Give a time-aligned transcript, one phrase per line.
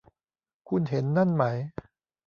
[0.69, 1.43] คุณเห็นนั่นไหม